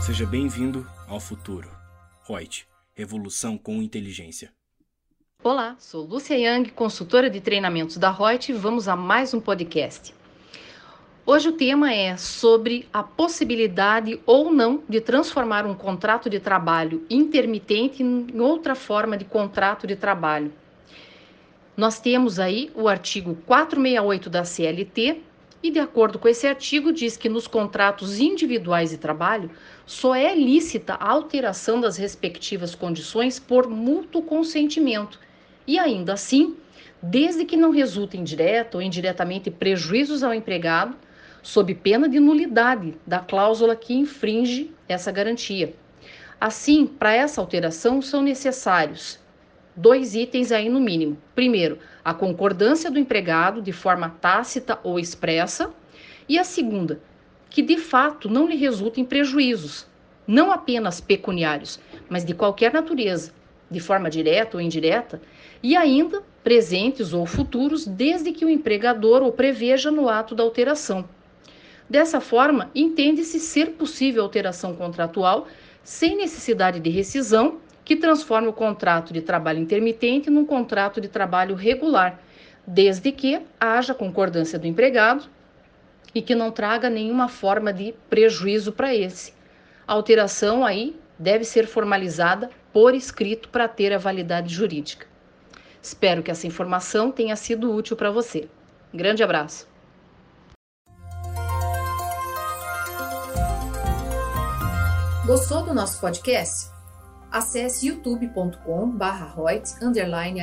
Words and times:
Seja 0.00 0.24
bem-vindo 0.24 0.86
ao 1.06 1.20
futuro. 1.20 1.70
Reut, 2.26 2.66
revolução 2.94 3.58
com 3.58 3.82
inteligência. 3.82 4.50
Olá, 5.44 5.76
sou 5.78 6.06
Lúcia 6.06 6.36
Yang, 6.36 6.70
consultora 6.70 7.28
de 7.28 7.38
treinamentos 7.38 7.98
da 7.98 8.10
Reut 8.10 8.50
e 8.50 8.54
vamos 8.54 8.88
a 8.88 8.96
mais 8.96 9.34
um 9.34 9.40
podcast. 9.40 10.14
Hoje 11.26 11.50
o 11.50 11.52
tema 11.52 11.92
é 11.92 12.16
sobre 12.16 12.88
a 12.90 13.02
possibilidade 13.02 14.18
ou 14.24 14.50
não 14.50 14.82
de 14.88 15.02
transformar 15.02 15.66
um 15.66 15.74
contrato 15.74 16.30
de 16.30 16.40
trabalho 16.40 17.06
intermitente 17.10 18.02
em 18.02 18.40
outra 18.40 18.74
forma 18.74 19.18
de 19.18 19.26
contrato 19.26 19.86
de 19.86 19.96
trabalho. 19.96 20.50
Nós 21.76 22.00
temos 22.00 22.38
aí 22.38 22.70
o 22.74 22.88
artigo 22.88 23.34
468 23.46 24.30
da 24.30 24.44
CLT, 24.44 25.22
e, 25.62 25.70
de 25.70 25.78
acordo 25.78 26.18
com 26.18 26.28
esse 26.28 26.46
artigo, 26.46 26.92
diz 26.92 27.16
que 27.16 27.28
nos 27.28 27.46
contratos 27.46 28.18
individuais 28.18 28.90
de 28.90 28.98
trabalho 28.98 29.50
só 29.84 30.14
é 30.14 30.34
lícita 30.34 30.94
a 30.94 31.10
alteração 31.10 31.80
das 31.80 31.96
respectivas 31.96 32.74
condições 32.74 33.38
por 33.38 33.68
mútuo 33.68 34.22
consentimento 34.22 35.18
e, 35.66 35.78
ainda 35.78 36.14
assim, 36.14 36.56
desde 37.02 37.44
que 37.44 37.56
não 37.56 37.70
resultem 37.70 38.24
direta 38.24 38.78
ou 38.78 38.82
indiretamente 38.82 39.50
prejuízos 39.50 40.22
ao 40.22 40.32
empregado, 40.32 40.96
sob 41.42 41.74
pena 41.74 42.08
de 42.08 42.20
nulidade 42.20 42.94
da 43.06 43.18
cláusula 43.18 43.74
que 43.74 43.94
infringe 43.94 44.72
essa 44.88 45.10
garantia. 45.10 45.74
Assim, 46.40 46.86
para 46.86 47.14
essa 47.14 47.40
alteração 47.40 48.00
são 48.00 48.22
necessários 48.22 49.18
dois 49.76 50.14
itens 50.14 50.52
aí 50.52 50.68
no 50.68 50.80
mínimo. 50.80 51.16
Primeiro, 51.34 51.78
a 52.04 52.12
concordância 52.12 52.90
do 52.90 52.98
empregado 52.98 53.62
de 53.62 53.72
forma 53.72 54.10
tácita 54.20 54.78
ou 54.82 54.98
expressa, 54.98 55.70
e 56.28 56.38
a 56.38 56.44
segunda, 56.44 57.00
que 57.48 57.62
de 57.62 57.76
fato 57.76 58.28
não 58.28 58.48
lhe 58.48 58.56
resultem 58.56 59.04
prejuízos, 59.04 59.86
não 60.26 60.52
apenas 60.52 61.00
pecuniários, 61.00 61.80
mas 62.08 62.24
de 62.24 62.34
qualquer 62.34 62.72
natureza, 62.72 63.32
de 63.70 63.80
forma 63.80 64.08
direta 64.08 64.56
ou 64.56 64.60
indireta, 64.60 65.20
e 65.62 65.76
ainda 65.76 66.22
presentes 66.42 67.12
ou 67.12 67.26
futuros, 67.26 67.86
desde 67.86 68.32
que 68.32 68.44
o 68.44 68.50
empregador 68.50 69.22
o 69.22 69.32
preveja 69.32 69.90
no 69.90 70.08
ato 70.08 70.34
da 70.34 70.42
alteração. 70.42 71.08
Dessa 71.88 72.20
forma, 72.20 72.70
entende-se 72.74 73.40
ser 73.40 73.72
possível 73.72 74.22
alteração 74.22 74.74
contratual 74.74 75.48
sem 75.82 76.16
necessidade 76.16 76.78
de 76.78 76.88
rescisão 76.88 77.58
que 77.90 77.96
transforme 77.96 78.46
o 78.46 78.52
contrato 78.52 79.12
de 79.12 79.20
trabalho 79.20 79.58
intermitente 79.58 80.30
num 80.30 80.46
contrato 80.46 81.00
de 81.00 81.08
trabalho 81.08 81.56
regular, 81.56 82.20
desde 82.64 83.10
que 83.10 83.42
haja 83.58 83.92
concordância 83.92 84.60
do 84.60 84.68
empregado 84.68 85.24
e 86.14 86.22
que 86.22 86.36
não 86.36 86.52
traga 86.52 86.88
nenhuma 86.88 87.26
forma 87.26 87.72
de 87.72 87.92
prejuízo 88.08 88.70
para 88.70 88.94
esse. 88.94 89.34
A 89.88 89.92
alteração 89.92 90.64
aí 90.64 90.96
deve 91.18 91.42
ser 91.42 91.66
formalizada 91.66 92.48
por 92.72 92.94
escrito 92.94 93.48
para 93.48 93.66
ter 93.66 93.92
a 93.92 93.98
validade 93.98 94.54
jurídica. 94.54 95.08
Espero 95.82 96.22
que 96.22 96.30
essa 96.30 96.46
informação 96.46 97.10
tenha 97.10 97.34
sido 97.34 97.74
útil 97.74 97.96
para 97.96 98.12
você. 98.12 98.48
grande 98.94 99.24
abraço. 99.24 99.68
Gostou 105.26 105.64
do 105.64 105.74
nosso 105.74 106.00
podcast? 106.00 106.79
Acesse 107.30 107.86
youtube.com/royts 107.86 109.76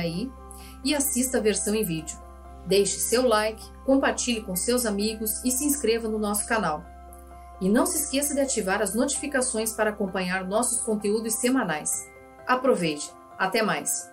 aí 0.00 0.30
e 0.84 0.94
assista 0.94 1.38
a 1.38 1.40
versão 1.40 1.74
em 1.74 1.84
vídeo. 1.84 2.16
Deixe 2.66 2.98
seu 2.98 3.26
like, 3.26 3.62
compartilhe 3.84 4.42
com 4.42 4.54
seus 4.56 4.84
amigos 4.86 5.42
e 5.44 5.50
se 5.50 5.64
inscreva 5.64 6.08
no 6.08 6.18
nosso 6.18 6.46
canal. 6.46 6.84
E 7.60 7.68
não 7.68 7.86
se 7.86 7.98
esqueça 7.98 8.34
de 8.34 8.40
ativar 8.40 8.80
as 8.80 8.94
notificações 8.94 9.72
para 9.72 9.90
acompanhar 9.90 10.46
nossos 10.46 10.80
conteúdos 10.80 11.34
semanais. 11.34 11.90
Aproveite! 12.46 13.10
Até 13.38 13.62
mais! 13.62 14.10